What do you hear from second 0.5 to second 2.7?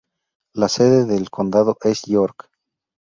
La sede del condado es York.